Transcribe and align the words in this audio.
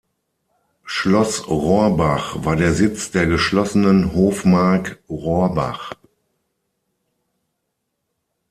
Schloss 0.83 1.47
Rohrbach 1.47 2.43
war 2.43 2.55
der 2.55 2.73
Sitz 2.73 3.11
der 3.11 3.27
geschlossenen 3.27 4.15
Hofmark 4.15 4.99
Rohrbach. 5.07 5.93